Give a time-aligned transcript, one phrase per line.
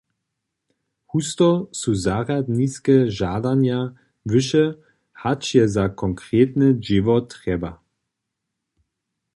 [1.13, 1.49] Husto
[1.81, 3.77] su zarjadniske žadanja
[4.33, 4.65] wyše,
[5.21, 7.71] hač je za konkretne dźěło trjeba.